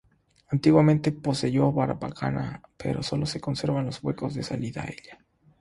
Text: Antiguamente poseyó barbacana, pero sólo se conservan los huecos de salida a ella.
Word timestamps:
Antiguamente 0.47 1.11
poseyó 1.11 1.71
barbacana, 1.71 2.63
pero 2.75 3.03
sólo 3.03 3.27
se 3.27 3.39
conservan 3.39 3.85
los 3.85 4.03
huecos 4.03 4.33
de 4.33 4.41
salida 4.41 4.81
a 4.81 4.87
ella. 4.87 5.19